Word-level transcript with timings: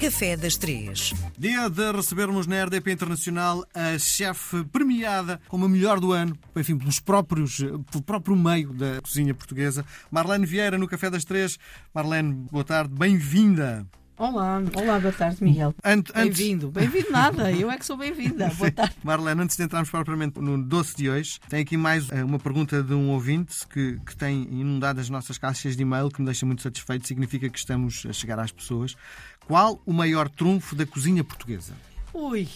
Café 0.00 0.34
das 0.34 0.56
Três. 0.56 1.12
Dia 1.38 1.68
de 1.68 1.92
recebermos 1.92 2.46
na 2.46 2.64
RDP 2.64 2.90
Internacional 2.90 3.62
a 3.74 3.98
chefe 3.98 4.64
premiada 4.72 5.38
como 5.46 5.66
a 5.66 5.68
melhor 5.68 6.00
do 6.00 6.12
ano, 6.12 6.34
enfim, 6.56 6.78
pelos 6.78 6.98
próprios, 6.98 7.58
pelo 7.58 8.02
próprio 8.02 8.34
meio 8.34 8.72
da 8.72 8.98
cozinha 9.02 9.34
portuguesa, 9.34 9.84
Marlene 10.10 10.46
Vieira, 10.46 10.78
no 10.78 10.88
Café 10.88 11.10
das 11.10 11.26
Três. 11.26 11.58
Marlene, 11.92 12.46
boa 12.50 12.64
tarde, 12.64 12.94
bem-vinda. 12.94 13.86
Olá, 14.20 14.58
olá, 14.76 15.00
boa 15.00 15.12
tarde, 15.14 15.42
Miguel. 15.42 15.74
Ant- 15.82 16.10
antes- 16.14 16.36
Bem-vindo. 16.38 16.70
Bem-vindo 16.70 17.10
nada, 17.10 17.50
eu 17.52 17.70
é 17.70 17.78
que 17.78 17.86
sou 17.86 17.96
bem-vinda. 17.96 18.48
Boa 18.54 18.70
tarde. 18.70 18.94
Marlene, 19.02 19.40
antes 19.40 19.56
de 19.56 19.62
entrarmos 19.62 19.88
propriamente 19.88 20.38
no 20.38 20.62
doce 20.62 20.94
de 20.94 21.08
hoje, 21.08 21.40
tem 21.48 21.62
aqui 21.62 21.74
mais 21.74 22.10
eh, 22.12 22.22
uma 22.22 22.38
pergunta 22.38 22.82
de 22.82 22.92
um 22.92 23.08
ouvinte 23.08 23.66
que, 23.66 23.98
que 24.04 24.14
tem 24.14 24.42
inundado 24.42 25.00
as 25.00 25.08
nossas 25.08 25.38
caixas 25.38 25.74
de 25.74 25.84
e-mail, 25.84 26.10
que 26.10 26.20
me 26.20 26.26
deixa 26.26 26.44
muito 26.44 26.60
satisfeito, 26.60 27.08
significa 27.08 27.48
que 27.48 27.58
estamos 27.58 28.04
a 28.06 28.12
chegar 28.12 28.38
às 28.38 28.52
pessoas. 28.52 28.94
Qual 29.46 29.80
o 29.86 29.92
maior 29.94 30.28
trunfo 30.28 30.74
da 30.76 30.84
cozinha 30.84 31.24
portuguesa? 31.24 31.72
Ui, 32.12 32.46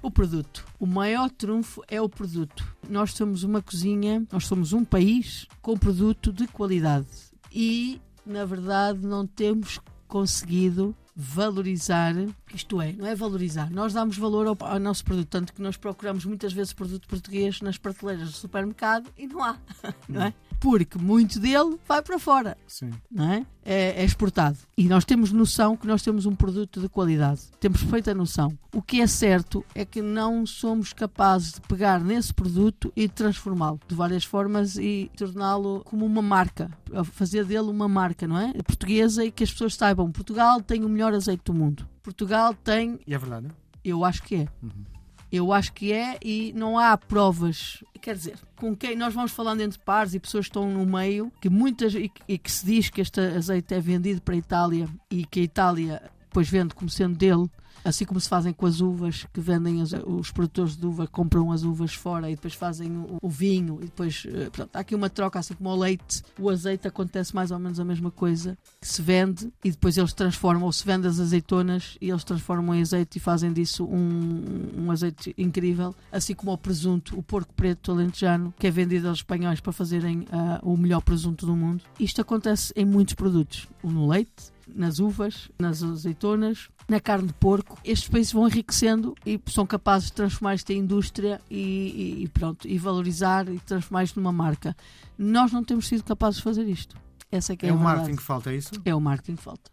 o 0.00 0.08
produto. 0.08 0.64
O 0.78 0.86
maior 0.86 1.28
trunfo 1.30 1.82
é 1.88 2.00
o 2.00 2.08
produto. 2.08 2.64
Nós 2.88 3.12
somos 3.12 3.42
uma 3.42 3.60
cozinha, 3.60 4.24
nós 4.30 4.46
somos 4.46 4.72
um 4.72 4.84
país 4.84 5.48
com 5.60 5.76
produto 5.76 6.32
de 6.32 6.46
qualidade. 6.46 7.08
E, 7.52 8.00
na 8.24 8.44
verdade, 8.44 9.00
não 9.04 9.26
temos 9.26 9.80
conseguido 10.06 10.94
valorizar, 11.14 12.14
isto 12.54 12.80
é, 12.80 12.92
não 12.92 13.06
é 13.06 13.14
valorizar, 13.14 13.70
nós 13.70 13.94
damos 13.94 14.18
valor 14.18 14.46
ao, 14.46 14.56
ao 14.60 14.78
nosso 14.78 15.02
produto, 15.02 15.28
tanto 15.28 15.54
que 15.54 15.62
nós 15.62 15.76
procuramos 15.76 16.26
muitas 16.26 16.52
vezes 16.52 16.74
produto 16.74 17.08
português 17.08 17.62
nas 17.62 17.78
prateleiras 17.78 18.30
do 18.30 18.36
supermercado 18.36 19.10
e 19.16 19.26
não 19.26 19.42
há, 19.42 19.56
não 20.06 20.22
é? 20.22 20.34
Porque 20.60 20.98
muito 20.98 21.40
dele 21.40 21.78
vai 21.88 22.02
para 22.02 22.18
fora. 22.18 22.56
Sim. 22.68 22.90
não 23.10 23.32
é? 23.32 23.46
É, 23.68 24.00
é 24.00 24.04
exportado. 24.04 24.56
E 24.78 24.88
nós 24.88 25.04
temos 25.04 25.32
noção 25.32 25.76
que 25.76 25.88
nós 25.88 26.00
temos 26.00 26.24
um 26.24 26.36
produto 26.36 26.80
de 26.80 26.88
qualidade. 26.88 27.40
Temos 27.58 27.82
perfeita 27.82 28.14
noção. 28.14 28.56
O 28.72 28.80
que 28.80 29.00
é 29.00 29.06
certo 29.08 29.64
é 29.74 29.84
que 29.84 30.00
não 30.00 30.46
somos 30.46 30.92
capazes 30.92 31.54
de 31.54 31.60
pegar 31.62 31.98
nesse 31.98 32.32
produto 32.32 32.92
e 32.94 33.08
transformá-lo 33.08 33.80
de 33.88 33.94
várias 33.94 34.24
formas 34.24 34.76
e 34.76 35.10
torná-lo 35.16 35.82
como 35.84 36.06
uma 36.06 36.22
marca. 36.22 36.70
Fazer 37.06 37.44
dele 37.44 37.68
uma 37.68 37.88
marca, 37.88 38.28
não 38.28 38.38
é? 38.38 38.52
Portuguesa 38.62 39.24
e 39.24 39.32
que 39.32 39.42
as 39.42 39.50
pessoas 39.50 39.74
saibam. 39.74 40.12
Portugal 40.12 40.62
tem 40.62 40.84
o 40.84 40.88
melhor 40.88 41.12
azeite 41.12 41.42
do 41.44 41.52
mundo. 41.52 41.88
Portugal 42.02 42.54
tem. 42.54 43.00
E 43.04 43.14
é 43.14 43.18
verdade? 43.18 43.48
Eu 43.84 44.04
acho 44.04 44.22
que 44.22 44.36
é. 44.36 44.48
Uhum. 44.62 44.95
Eu 45.30 45.52
acho 45.52 45.72
que 45.72 45.92
é 45.92 46.18
e 46.22 46.52
não 46.54 46.78
há 46.78 46.96
provas. 46.96 47.82
Quer 48.00 48.14
dizer, 48.14 48.38
com 48.56 48.76
quem 48.76 48.96
nós 48.96 49.12
vamos 49.12 49.32
falando 49.32 49.60
entre 49.60 49.78
pares 49.80 50.14
e 50.14 50.20
pessoas 50.20 50.46
que 50.46 50.50
estão 50.50 50.70
no 50.70 50.86
meio, 50.86 51.32
que 51.40 51.48
muitas 51.50 51.94
e, 51.94 52.08
que- 52.08 52.22
e 52.28 52.38
que 52.38 52.50
se 52.50 52.64
diz 52.64 52.88
que 52.88 53.00
este 53.00 53.20
azeite 53.20 53.74
é 53.74 53.80
vendido 53.80 54.22
para 54.22 54.34
a 54.34 54.38
Itália 54.38 54.88
e 55.10 55.26
que 55.26 55.40
a 55.40 55.42
Itália 55.42 56.02
depois 56.28 56.48
vende 56.48 56.74
como 56.74 56.88
sendo 56.88 57.16
dele, 57.16 57.50
assim 57.88 58.04
como 58.04 58.20
se 58.20 58.28
fazem 58.28 58.52
com 58.52 58.66
as 58.66 58.80
uvas, 58.80 59.26
que 59.32 59.40
vendem 59.40 59.80
as- 59.82 59.92
os 60.06 60.30
produtores 60.30 60.76
de 60.76 60.86
uva, 60.86 61.06
compram 61.06 61.52
as 61.52 61.62
uvas 61.62 61.94
fora 61.94 62.30
e 62.30 62.34
depois 62.34 62.54
fazem 62.54 62.90
o, 62.90 63.18
o 63.22 63.28
vinho 63.28 63.78
e 63.80 63.84
depois, 63.84 64.24
eh, 64.26 64.50
há 64.74 64.78
aqui 64.80 64.94
uma 64.94 65.08
troca, 65.08 65.38
assim 65.38 65.54
como 65.54 65.70
o 65.70 65.76
leite, 65.76 66.22
o 66.38 66.50
azeite 66.50 66.88
acontece 66.88 67.34
mais 67.34 67.50
ou 67.50 67.58
menos 67.58 67.78
a 67.80 67.84
mesma 67.84 68.10
coisa, 68.10 68.56
que 68.80 68.88
se 68.88 69.00
vende 69.02 69.50
e 69.64 69.70
depois 69.70 69.96
eles 69.96 70.12
transformam, 70.12 70.64
ou 70.64 70.72
se 70.72 70.84
vende 70.84 71.06
as 71.06 71.20
azeitonas 71.20 71.96
e 72.00 72.10
eles 72.10 72.24
transformam 72.24 72.74
em 72.74 72.80
azeite 72.82 73.18
e 73.18 73.20
fazem 73.20 73.52
disso 73.52 73.84
um, 73.84 74.84
um 74.84 74.90
azeite 74.90 75.34
incrível, 75.38 75.94
assim 76.10 76.34
como 76.34 76.52
o 76.52 76.58
presunto, 76.58 77.18
o 77.18 77.22
porco 77.22 77.52
preto 77.54 77.92
alentejano, 77.92 78.52
que 78.58 78.66
é 78.66 78.70
vendido 78.70 79.08
aos 79.08 79.18
espanhóis 79.18 79.60
para 79.60 79.72
fazerem 79.72 80.26
ah, 80.32 80.60
o 80.62 80.76
melhor 80.76 81.00
presunto 81.02 81.46
do 81.46 81.54
mundo. 81.56 81.82
Isto 81.98 82.20
acontece 82.20 82.72
em 82.76 82.84
muitos 82.84 83.14
produtos, 83.14 83.68
no 83.82 84.08
leite, 84.08 84.55
nas 84.66 84.98
uvas, 84.98 85.48
nas 85.58 85.82
azeitonas, 85.82 86.68
na 86.88 87.00
carne 87.00 87.28
de 87.28 87.32
porco. 87.34 87.78
Estes 87.84 88.08
países 88.08 88.32
vão 88.32 88.46
enriquecendo 88.46 89.14
e 89.24 89.40
são 89.46 89.66
capazes 89.66 90.08
de 90.08 90.14
transformar 90.14 90.56
em 90.68 90.78
indústria 90.78 91.40
e, 91.50 92.22
e- 92.24 92.28
pronto, 92.28 92.66
e 92.68 92.78
valorizar 92.78 93.48
e 93.48 93.58
transformar 93.60 94.04
isto 94.04 94.18
numa 94.20 94.32
marca. 94.32 94.76
Nós 95.18 95.52
não 95.52 95.62
temos 95.64 95.86
sido 95.86 96.04
capazes 96.04 96.38
de 96.38 96.42
fazer 96.44 96.66
isto. 96.68 96.96
Essa 97.30 97.52
é 97.52 97.56
que 97.56 97.66
é, 97.66 97.70
É 97.70 97.72
o 97.72 97.78
marketing 97.78 98.16
que 98.16 98.22
falta, 98.22 98.52
é 98.52 98.56
isso? 98.56 98.70
É 98.84 98.94
o 98.94 99.00
marketing 99.00 99.36
que 99.36 99.42
falta. 99.42 99.70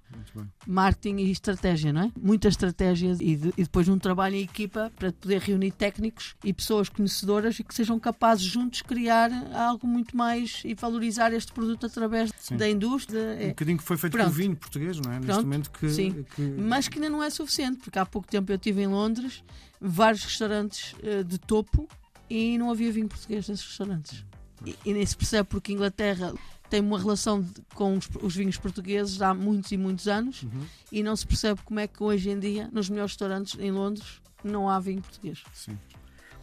Marketing 0.66 1.17
e 1.17 1.31
estratégia, 1.31 1.91
não 1.94 2.01
é? 2.03 2.11
Muita 2.19 2.47
estratégia 2.47 3.16
e, 3.19 3.35
de- 3.35 3.53
e 3.57 3.63
depois 3.63 3.88
um 3.88 3.97
trabalho 3.97 4.35
em 4.35 4.41
equipa 4.41 4.91
para 4.97 5.11
poder 5.11 5.39
reunir 5.41 5.72
técnicos 5.72 6.35
e 6.44 6.53
pessoas 6.53 6.89
conhecedoras 6.89 7.59
e 7.59 7.63
que 7.63 7.73
sejam 7.73 8.00
capazes 8.00 8.45
juntos 8.45 8.81
criar 8.81 9.29
algo 9.53 9.85
muito 9.88 10.16
mais 10.16 10.61
e 10.66 10.73
valorizar 10.73 11.34
este 11.34 11.51
produto 11.51 11.85
através 11.85 12.31
Sim. 12.39 12.57
da 12.57 12.69
indústria. 12.69 13.19
Um 13.19 13.41
É. 13.44 13.47
bocadinho 13.50 13.78
que 13.78 13.84
foi 13.84 13.97
feito 13.97 14.13
com 14.13 14.19
Pronto. 14.19 14.31
o 14.31 14.35
vinho 14.35 14.56
português, 14.56 15.00
não 15.00 15.11
é? 15.11 15.16
Neste 15.16 15.28
Pronto. 15.28 15.44
momento 15.44 15.72
que. 15.72 15.89
Sim. 15.89 16.25
que- 16.35 16.41
Mas 16.41 16.88
que 16.88 16.97
ainda 16.97 17.09
não 17.09 17.22
é 17.23 17.29
suficiente, 17.29 17.79
porque 17.84 18.00
há 18.00 18.05
pouco 18.05 18.28
tempo 18.28 18.51
eu 18.51 18.55
estive 18.55 18.81
em 18.81 18.88
Londres, 18.88 19.44
vários 19.79 20.23
restaurantes 20.23 20.95
eh, 21.03 21.23
de 21.23 21.38
topo 21.38 21.88
e 22.29 22.57
não 22.57 22.72
havia 22.72 22.91
vinho 22.91 23.07
português 23.07 23.47
nesses 23.47 23.66
restaurantes. 23.66 24.25
E, 24.66 24.75
e 24.85 24.94
nem 24.94 25.05
se 25.05 25.16
percebe 25.17 25.47
porque 25.50 25.73
Inglaterra 25.73 26.34
tem 26.73 26.81
uma 26.81 26.97
relação 26.97 27.39
de- 27.39 27.61
com 27.75 27.95
os, 27.95 28.09
os 28.19 28.35
vinhos 28.35 28.57
portugueses 28.57 29.22
há 29.22 29.31
muitos 29.31 29.72
e 29.72 29.78
muitos 29.78 30.07
anos 30.07 30.41
Uhum. 30.41 30.66
e 30.91 31.03
não 31.03 31.16
se 31.16 31.23
percebe 31.28 31.61
como 31.63 31.79
é 31.79 31.85
que 31.85 32.01
hoje 32.01 32.31
em 32.31 32.39
dia, 32.39 32.67
nos 32.73 32.89
melhores 32.89 33.11
restaurantes 33.11 33.59
em 33.59 33.69
Londres, 33.72 34.19
não 34.44 34.67
há 34.67 34.79
vinho 34.79 35.00
português. 35.00 35.44
Sim. 35.53 35.78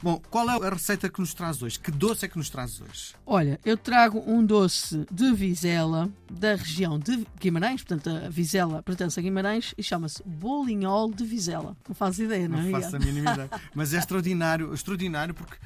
Bom, 0.03 0.21
qual 0.31 0.49
é 0.49 0.67
a 0.67 0.71
receita 0.71 1.11
que 1.11 1.21
nos 1.21 1.35
traz 1.35 1.63
hoje? 1.63 1.79
Que 1.79 1.91
doce 1.91 2.25
é 2.25 2.29
que 2.29 2.39
nos 2.39 2.49
traz 2.49 2.81
hoje? 2.81 3.15
Olha, 3.27 3.61
eu 3.67 3.77
trago 3.77 4.23
um 4.27 4.45
doce 4.45 5.05
de 5.13 5.31
Vizela, 5.33 6.11
da 6.31 6.55
região 6.55 6.99
de 6.99 7.27
Guimarães, 7.39 7.83
portanto 7.83 8.09
a 8.09 8.31
Vizela 8.31 8.83
pertence 8.83 9.21
a 9.21 9.23
Guimarães 9.23 9.75
e 9.77 9.83
chama-se 9.83 10.23
bolinhol 10.25 11.13
de 11.13 11.25
Vizela. 11.25 11.77
Não 11.87 11.95
faz 11.95 12.19
ideia, 12.19 12.49
não, 12.49 12.63
Não 12.63 12.79
é? 12.79 12.81
faço 12.81 12.97
a 12.97 12.99
mínima 12.99 13.33
ideia. 13.33 13.51
Mas 13.75 13.93
é 13.93 13.99
extraordinário, 13.99 14.73
extraordinário 14.73 15.35
porque 15.35 15.57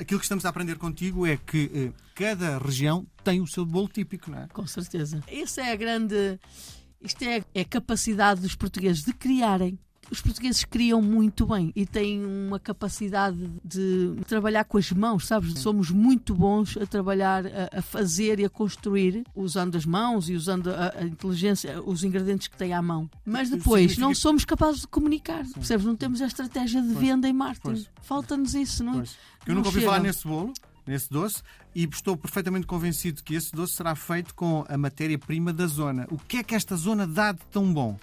aquilo 0.00 0.18
que 0.18 0.24
estamos 0.24 0.44
a 0.44 0.48
aprender 0.48 0.76
contigo 0.76 1.24
é 1.24 1.36
que 1.36 1.70
eh, 1.72 1.92
cada 2.16 2.58
região 2.58 3.06
tem 3.22 3.40
o 3.40 3.46
seu 3.46 3.64
bolo 3.64 3.86
típico, 3.88 4.28
não 4.28 4.38
é? 4.40 4.48
Com 4.52 4.66
certeza. 4.66 5.22
Essa 5.28 5.62
é 5.62 5.72
a 5.72 5.76
grande. 5.76 6.38
Isto 7.00 7.22
é, 7.22 7.44
é 7.54 7.60
a 7.60 7.64
capacidade 7.64 8.40
dos 8.40 8.56
portugueses 8.56 9.04
de 9.04 9.12
criarem. 9.12 9.78
Os 10.10 10.20
portugueses 10.20 10.64
criam 10.64 11.00
muito 11.00 11.46
bem 11.46 11.72
e 11.74 11.86
têm 11.86 12.24
uma 12.24 12.58
capacidade 12.58 13.38
de 13.64 14.14
trabalhar 14.26 14.64
com 14.64 14.78
as 14.78 14.90
mãos, 14.92 15.26
sabes? 15.26 15.58
Somos 15.58 15.90
muito 15.90 16.34
bons 16.34 16.76
a 16.76 16.86
trabalhar, 16.86 17.44
a, 17.46 17.78
a 17.78 17.82
fazer 17.82 18.38
e 18.40 18.44
a 18.44 18.50
construir, 18.50 19.24
usando 19.34 19.76
as 19.76 19.84
mãos 19.84 20.28
e 20.28 20.34
usando 20.34 20.70
a, 20.70 20.94
a 20.96 21.04
inteligência, 21.04 21.82
os 21.82 22.04
ingredientes 22.04 22.48
que 22.48 22.56
têm 22.56 22.72
à 22.72 22.82
mão. 22.82 23.10
Mas 23.24 23.50
depois 23.50 23.82
significa 23.82 24.00
não 24.06 24.14
somos 24.14 24.44
capazes 24.44 24.82
de 24.82 24.88
comunicar, 24.88 25.44
percebes? 25.54 25.84
Não 25.84 25.96
temos 25.96 26.20
a 26.20 26.26
estratégia 26.26 26.80
de 26.82 26.92
Pois, 26.92 26.98
venda 26.98 27.28
e 27.28 27.32
marketing. 27.32 27.86
Falta-nos 28.02 28.54
isso, 28.54 28.84
não 28.84 29.00
é? 29.00 29.04
Eu 29.46 29.54
nunca 29.54 29.68
ouvi 29.68 29.80
falar 29.80 30.00
nesse 30.00 30.26
bolo, 30.26 30.52
nesse 30.86 31.10
doce, 31.10 31.42
e 31.74 31.84
estou 31.84 32.16
perfeitamente 32.16 32.66
convencido 32.66 33.22
que 33.22 33.34
esse 33.34 33.52
doce 33.52 33.74
será 33.74 33.94
feito 33.94 34.34
com 34.34 34.64
a 34.68 34.76
matéria-prima 34.76 35.52
da 35.52 35.66
zona. 35.66 36.06
O 36.10 36.18
que 36.18 36.38
é 36.38 36.42
que 36.42 36.54
esta 36.54 36.76
zona 36.76 37.06
dá 37.06 37.32
de 37.32 37.40
tão 37.50 37.72
bom? 37.72 37.98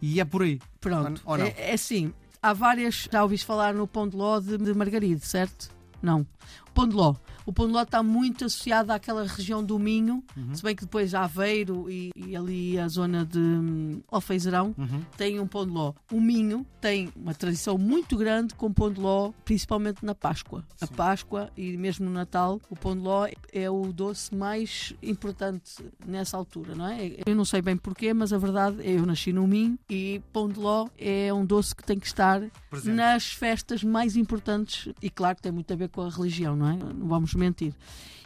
E 0.00 0.20
é 0.20 0.24
por 0.24 0.42
aí. 0.42 0.60
Pronto, 0.80 1.20
Ou 1.24 1.38
não? 1.38 1.46
é, 1.46 1.54
é 1.56 1.72
assim. 1.74 2.12
Há 2.42 2.52
várias. 2.52 3.08
Já 3.10 3.22
ouviste 3.22 3.46
falar 3.46 3.74
no 3.74 3.86
pão 3.86 4.08
de 4.08 4.16
ló 4.16 4.38
de, 4.38 4.56
de 4.58 4.74
Margaride, 4.74 5.24
certo? 5.24 5.70
Não. 6.02 6.26
Pão 6.76 6.86
de 6.86 6.94
ló. 6.94 7.14
O 7.46 7.52
pão 7.52 7.66
de 7.66 7.72
ló 7.72 7.82
está 7.82 8.02
muito 8.02 8.44
associado 8.44 8.92
àquela 8.92 9.24
região 9.24 9.64
do 9.64 9.78
Minho, 9.78 10.22
Uhum. 10.36 10.54
se 10.54 10.62
bem 10.62 10.74
que 10.76 10.82
depois 10.84 11.14
Aveiro 11.14 11.88
e, 11.90 12.10
e 12.14 12.36
ali 12.36 12.78
a 12.78 12.86
zona 12.88 13.24
de 13.24 13.38
hum, 13.38 14.02
Alfeizerão 14.10 14.74
Uhum. 14.76 15.00
tem 15.16 15.40
um 15.40 15.46
pão 15.46 15.64
de 15.64 15.72
ló. 15.72 15.92
O 16.12 16.20
Minho 16.20 16.66
tem 16.80 17.08
uma 17.16 17.32
tradição 17.34 17.78
muito 17.78 18.16
grande 18.16 18.54
com 18.54 18.70
pão 18.72 18.92
de 18.92 19.00
ló, 19.00 19.32
principalmente 19.44 20.04
na 20.04 20.14
Páscoa. 20.14 20.64
A 20.80 20.86
Sim. 20.86 20.94
Páscoa 20.94 21.50
e 21.56 21.76
mesmo 21.78 22.04
no 22.04 22.10
Natal, 22.12 22.60
o 22.68 22.76
pão 22.76 22.94
de 22.96 23.02
ló 23.02 23.26
é 23.52 23.70
o 23.70 23.92
doce 23.92 24.34
mais 24.34 24.92
importante 25.02 25.82
nessa 26.04 26.36
altura, 26.36 26.74
não 26.74 26.86
é? 26.88 27.12
Eu 27.24 27.34
não 27.34 27.44
sei 27.44 27.62
bem 27.62 27.76
porquê, 27.76 28.12
mas 28.12 28.32
a 28.32 28.38
verdade 28.38 28.82
é 28.86 28.98
eu 28.98 29.06
nasci 29.06 29.32
no 29.32 29.46
Minho 29.46 29.78
e 29.88 30.20
pão 30.32 30.48
de 30.48 30.58
ló 30.58 30.88
é 30.98 31.32
um 31.32 31.46
doce 31.46 31.74
que 31.74 31.82
tem 31.84 31.98
que 31.98 32.06
estar 32.06 32.42
Presente. 32.68 32.94
nas 32.94 33.32
festas 33.32 33.82
mais 33.82 34.16
importantes 34.16 34.92
e 35.00 35.08
claro 35.08 35.36
que 35.36 35.42
tem 35.42 35.52
muito 35.52 35.72
a 35.72 35.76
ver 35.76 35.88
com 35.88 36.02
a 36.02 36.10
religião, 36.10 36.54
não 36.56 36.65
é? 36.65 36.65
Não 36.74 37.06
vamos 37.06 37.34
mentir. 37.34 37.74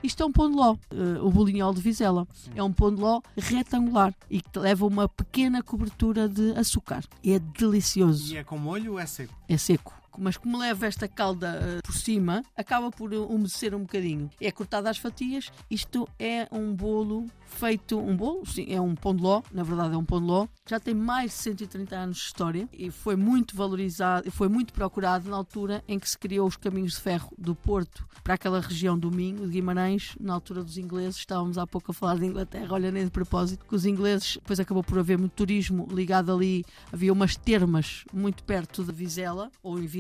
Isto 0.03 0.23
é 0.23 0.27
um 0.27 0.33
pão 0.33 0.51
de 0.51 0.57
ló, 0.57 0.77
eh, 0.91 1.21
o 1.21 1.31
bolinhol 1.31 1.75
de 1.75 1.83
Vizela. 1.83 2.27
É 2.55 2.63
um 2.63 2.73
pão 2.73 2.95
de 2.95 3.01
ló 3.01 3.21
retangular 3.37 4.15
e 4.31 4.41
que 4.41 4.59
leva 4.59 4.87
uma 4.87 5.09
pequena 5.09 5.63
cobertura 5.63 6.29
de 6.29 6.53
açúcar. 6.53 7.05
É 7.25 7.39
delicioso. 7.39 8.33
E 8.33 8.39
é 8.39 8.45
com 8.45 8.57
molho 8.57 8.93
ou 8.93 8.99
é 8.99 9.05
seco? 9.05 9.35
É 9.49 9.59
seco. 9.59 10.00
Mas 10.19 10.37
como 10.37 10.59
leva 10.59 10.87
esta 10.87 11.09
calda 11.09 11.61
uh, 11.61 11.83
por 11.83 11.95
cima, 11.95 12.43
acaba 12.57 12.91
por 12.91 13.12
umedecer 13.12 13.75
um 13.75 13.81
bocadinho. 13.81 14.31
É 14.41 14.51
cortado 14.51 14.89
às 14.89 14.99
fatias. 14.99 15.51
Isto 15.71 16.09
é 16.19 16.49
um 16.51 16.75
bolo 16.75 17.27
feito, 17.51 17.99
um 17.99 18.17
bolo, 18.17 18.47
sim, 18.47 18.67
é 18.69 18.81
um 18.81 18.95
pão 18.95 19.15
de 19.15 19.23
ló, 19.23 19.43
na 19.53 19.62
verdade 19.62 19.95
é 19.95 19.97
um 19.97 20.05
pão 20.05 20.21
de 20.21 20.27
ló, 20.27 20.47
já 20.67 20.79
tem 20.79 20.95
mais 20.95 21.33
de 21.33 21.37
130 21.39 21.97
anos 21.97 22.17
de 22.17 22.23
história 22.23 22.69
e 22.73 22.91
foi 22.91 23.17
muito 23.17 23.57
valorizado, 23.57 24.31
foi 24.31 24.49
muito 24.49 24.73
procurado 24.73 25.29
na 25.29 25.37
altura 25.37 25.83
em 25.89 25.99
que 25.99 26.09
se 26.09 26.17
criou 26.17 26.47
os 26.47 26.56
caminhos 26.56 26.93
de 26.95 27.01
ferro 27.01 27.33
do 27.37 27.55
Porto 27.55 28.06
para 28.23 28.35
aquela 28.35 28.61
região 28.61 28.99
do 28.99 29.11
Minho, 29.11 29.47
de 29.47 29.53
Guimarães, 29.53 30.15
na 30.21 30.35
altura 30.35 30.63
dos 30.63 30.79
ingleses. 30.79 31.17
Estávamos 31.17 31.59
há 31.59 31.67
pouco 31.67 31.91
a 31.91 31.95
falar 31.95 32.19
de 32.19 32.27
Inglaterra, 32.27 32.69
olha 32.71 32.91
nem 32.91 33.05
de 33.05 33.11
propósito, 33.11 33.67
que 33.67 33.75
os 33.75 33.85
ingleses, 33.85 34.35
depois 34.35 34.61
acabou 34.61 34.85
por 34.85 34.99
haver 34.99 35.19
muito 35.19 35.33
turismo 35.33 35.89
ligado 35.91 36.33
ali, 36.33 36.65
havia 36.93 37.13
umas 37.13 37.37
termas 37.37 38.05
muito 38.13 38.45
perto 38.45 38.85
da 38.85 38.93
Vizela, 38.93 39.51
ou 39.63 39.79
em 39.79 39.87
Vizela, 39.87 40.00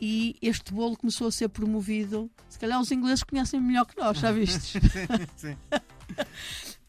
e 0.00 0.36
este 0.40 0.72
bolo 0.72 0.96
começou 0.96 1.28
a 1.28 1.30
ser 1.30 1.48
promovido. 1.48 2.30
Se 2.48 2.58
calhar 2.58 2.80
os 2.80 2.90
ingleses 2.90 3.22
conhecem 3.22 3.60
melhor 3.60 3.84
que 3.86 3.98
nós, 4.00 4.18
já 4.18 4.32
vistes? 4.32 4.82
sim. 5.36 5.56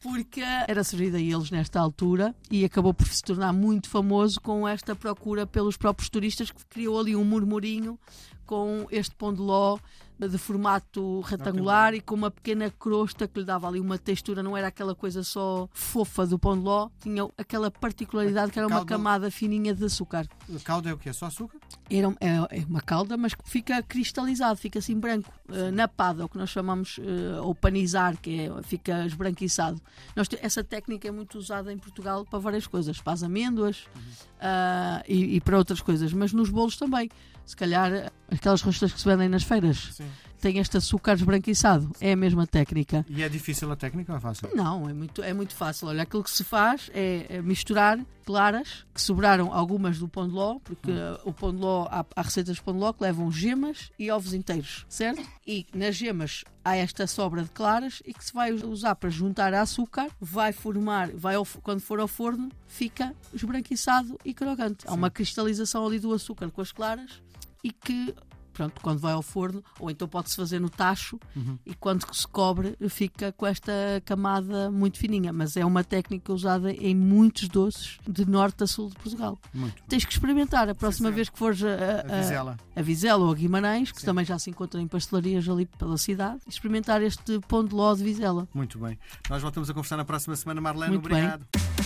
porque 0.01 0.41
era 0.41 0.83
servido 0.83 1.17
a 1.17 1.19
eles 1.19 1.51
nesta 1.51 1.79
altura 1.79 2.33
e 2.49 2.63
acabou 2.63 2.93
por 2.93 3.07
se 3.07 3.21
tornar 3.21 3.51
muito 3.51 3.89
famoso 3.89 4.39
com 4.39 4.67
esta 4.67 4.95
procura 4.95 5.45
pelos 5.45 5.75
próprios 5.75 6.09
turistas 6.09 6.51
que 6.51 6.65
criou 6.65 6.99
ali 6.99 7.15
um 7.15 7.25
murmurinho 7.25 7.99
com 8.45 8.87
este 8.91 9.13
pão 9.15 9.33
de 9.33 9.41
ló 9.41 9.77
de 10.19 10.37
formato 10.37 11.21
retangular 11.21 11.93
e 11.93 12.01
com 12.01 12.15
uma 12.15 12.31
pequena 12.31 12.71
crosta 12.71 13.27
que 13.27 13.39
lhe 13.39 13.45
dava 13.45 13.67
ali 13.67 13.79
uma 13.79 13.97
textura, 13.97 14.41
não 14.41 14.57
era 14.57 14.67
aquela 14.67 14.95
coisa 14.95 15.23
só 15.23 15.69
fofa 15.73 16.25
do 16.25 16.39
pão 16.39 16.57
de 16.57 16.63
ló, 16.63 16.89
tinha 16.99 17.27
aquela 17.37 17.69
particularidade 17.69 18.51
que 18.51 18.57
era 18.57 18.67
uma 18.67 18.85
camada 18.85 19.29
fininha 19.29 19.75
de 19.75 19.85
açúcar. 19.85 20.27
A 20.53 20.59
calda 20.63 20.89
é 20.89 20.93
o 20.93 20.97
que? 20.97 21.09
É 21.09 21.13
só 21.13 21.27
açúcar? 21.27 21.59
Era, 21.89 22.07
é, 22.19 22.59
é, 22.59 22.65
uma 22.67 22.81
calda, 22.81 23.15
mas 23.15 23.33
que 23.33 23.47
fica 23.49 23.81
cristalizado, 23.83 24.57
fica 24.57 24.79
assim 24.79 24.99
branco, 24.99 25.31
uh, 25.49 25.71
napada, 25.71 26.25
o 26.25 26.29
que 26.29 26.37
nós 26.37 26.49
chamamos, 26.49 26.97
uh, 26.97 27.43
ou 27.43 27.53
panizar, 27.53 28.17
que 28.17 28.41
é, 28.41 28.63
fica 28.63 29.05
esbranquiçado. 29.05 29.81
Nós, 30.15 30.27
essa 30.41 30.63
técnica 30.63 31.07
é 31.07 31.11
muito 31.11 31.37
usada 31.37 31.71
em 31.71 31.77
Portugal 31.77 32.25
para 32.25 32.39
várias 32.39 32.65
coisas, 32.65 32.99
para 32.99 33.13
as 33.13 33.23
amêndoas 33.23 33.85
uhum. 33.95 34.01
uh, 34.01 35.03
e, 35.07 35.35
e 35.35 35.41
para 35.41 35.57
outras 35.57 35.81
coisas, 35.81 36.11
mas 36.11 36.33
nos 36.33 36.49
bolos 36.49 36.75
também 36.75 37.09
se 37.47 37.55
calhar 37.55 38.11
aquelas 38.29 38.61
rostas 38.61 38.91
que 38.91 38.99
se 38.99 39.07
vendem 39.07 39.29
nas 39.29 39.43
feiras. 39.43 39.91
Sim. 39.93 40.06
Tem 40.39 40.59
este 40.59 40.77
açúcar 40.77 41.13
esbranquiçado. 41.13 41.91
É 41.99 42.11
a 42.11 42.15
mesma 42.15 42.45
técnica. 42.45 43.05
E 43.09 43.23
é 43.23 43.29
difícil 43.29 43.71
a 43.71 43.75
técnica 43.75 44.11
ou 44.11 44.17
é 44.17 44.21
fácil? 44.21 44.49
Não, 44.53 44.87
é 44.87 44.93
muito, 44.93 45.23
é 45.23 45.33
muito 45.33 45.55
fácil. 45.55 45.87
Olha, 45.87 46.03
aquilo 46.03 46.23
que 46.23 46.31
se 46.31 46.43
faz 46.43 46.91
é 46.93 47.41
misturar 47.41 47.99
claras, 48.27 48.85
que 48.93 49.01
sobraram 49.01 49.53
algumas 49.53 49.97
do 49.97 50.07
pão 50.07 50.27
de 50.27 50.33
ló, 50.33 50.59
porque 50.59 50.91
hum. 50.91 51.17
o 51.23 51.31
pão 51.31 51.55
de 51.55 51.61
ló, 51.61 51.87
há, 51.89 52.05
há 52.13 52.21
receitas 52.21 52.57
de 52.57 52.61
pão 52.61 52.73
de 52.73 52.79
ló 52.81 52.91
que 52.91 53.01
levam 53.01 53.31
gemas 53.31 53.89
e 53.97 54.11
ovos 54.11 54.33
inteiros, 54.33 54.85
certo? 54.89 55.25
E 55.47 55.65
nas 55.73 55.95
gemas 55.95 56.43
há 56.63 56.75
esta 56.75 57.07
sobra 57.07 57.43
de 57.43 57.49
claras 57.49 58.03
e 58.05 58.13
que 58.13 58.23
se 58.23 58.33
vai 58.33 58.51
usar 58.51 58.95
para 58.95 59.09
juntar 59.09 59.53
açúcar, 59.53 60.09
vai 60.19 60.51
formar, 60.51 61.09
vai 61.11 61.35
ao, 61.35 61.45
quando 61.63 61.79
for 61.79 62.01
ao 62.01 62.07
forno, 62.07 62.51
fica 62.67 63.15
esbranquiçado 63.33 64.19
e 64.25 64.33
crocante. 64.33 64.85
Há 64.85 64.93
uma 64.93 65.09
cristalização 65.09 65.87
ali 65.87 65.97
do 65.97 66.13
açúcar 66.13 66.51
com 66.51 66.59
as 66.59 66.73
claras 66.73 67.21
e 67.63 67.71
que 67.71 68.13
pronto, 68.57 68.81
quando 68.81 68.99
vai 68.99 69.13
ao 69.13 69.21
forno, 69.21 69.63
ou 69.79 69.91
então 69.91 70.07
pode-se 70.07 70.35
fazer 70.35 70.59
no 70.59 70.69
tacho 70.69 71.19
uhum. 71.35 71.59
e 71.63 71.75
quando 71.75 72.03
se 72.13 72.27
cobre 72.27 72.75
fica 72.89 73.31
com 73.31 73.45
esta 73.45 73.71
camada 74.03 74.71
muito 74.71 74.97
fininha. 74.97 75.31
Mas 75.31 75.55
é 75.55 75.63
uma 75.63 75.83
técnica 75.83 76.33
usada 76.33 76.71
em 76.71 76.95
muitos 76.95 77.47
doces 77.47 77.99
de 78.07 78.25
norte 78.25 78.63
a 78.63 78.67
sul 78.67 78.89
de 78.89 78.95
Portugal. 78.95 79.37
Muito. 79.53 79.83
Tens 79.87 80.03
que 80.03 80.11
experimentar 80.11 80.67
a 80.67 80.73
próxima 80.73 81.09
sim, 81.09 81.15
vez 81.15 81.29
que 81.29 81.37
fores 81.37 81.63
a, 81.63 81.67
a, 81.67 82.17
a, 82.17 82.21
Vizela. 82.21 82.57
a 82.75 82.81
Vizela 82.81 83.25
ou 83.25 83.31
a 83.31 83.35
Guimarães, 83.35 83.91
que 83.91 83.99
sim. 83.99 84.07
também 84.07 84.25
já 84.25 84.39
se 84.39 84.49
encontra 84.49 84.81
em 84.81 84.87
pastelarias 84.87 85.47
ali 85.47 85.67
pela 85.67 85.97
cidade, 85.97 86.41
experimentar 86.47 87.03
este 87.03 87.39
pão 87.47 87.63
de 87.63 87.75
ló 87.75 87.93
de 87.93 88.03
Vizela. 88.03 88.47
Muito 88.53 88.79
bem. 88.79 88.97
Nós 89.29 89.41
voltamos 89.43 89.69
a 89.69 89.73
conversar 89.73 89.97
na 89.97 90.05
próxima 90.05 90.35
semana, 90.35 90.59
Marlene. 90.59 90.93
Muito 90.93 91.05
obrigado. 91.05 91.45
Bem. 91.53 91.76